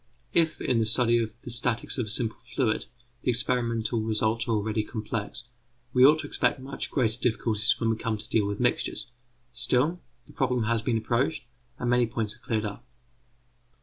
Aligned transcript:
]If 0.43 0.59
in 0.59 0.79
the 0.79 0.85
study 0.85 1.19
of 1.21 1.39
the 1.41 1.51
statics 1.51 1.99
of 1.99 2.07
a 2.07 2.09
simple 2.09 2.39
fluid 2.55 2.87
the 3.21 3.29
experimental 3.29 4.01
results 4.01 4.47
are 4.47 4.51
already 4.53 4.83
complex, 4.83 5.43
we 5.93 6.03
ought 6.03 6.17
to 6.21 6.27
expect 6.27 6.59
much 6.59 6.89
greater 6.89 7.21
difficulties 7.21 7.79
when 7.79 7.91
we 7.91 7.97
come 7.97 8.17
to 8.17 8.27
deal 8.29 8.47
with 8.47 8.59
mixtures; 8.59 9.11
still 9.51 10.01
the 10.25 10.33
problem 10.33 10.63
has 10.63 10.81
been 10.81 10.97
approached, 10.97 11.45
and 11.77 11.87
many 11.91 12.07
points 12.07 12.33
are 12.33 12.37
already 12.39 12.47
cleared 12.61 12.65
up. 12.65 12.83